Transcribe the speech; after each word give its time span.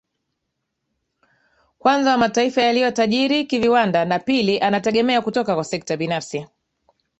kwanza 1.79 2.11
wa 2.11 2.17
mataifa 2.17 2.61
yaliyo 2.61 2.91
tajiri 2.91 3.45
kiviwanda 3.45 4.05
na 4.05 4.19
pili 4.19 4.59
anategemea 4.59 5.21
kutoka 5.21 5.55
kwa 5.55 5.63
sekta 5.63 5.97
binafsi 5.97 6.47